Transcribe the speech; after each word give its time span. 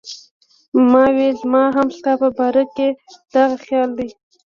ما 0.91 1.05
وې 1.15 1.29
زما 1.39 1.63
هم 1.75 1.87
ستا 1.97 2.13
پۀ 2.19 2.27
باره 2.37 2.63
کښې 2.75 2.87
دغه 3.33 3.55
خيال 3.65 3.89
دی 3.97 4.09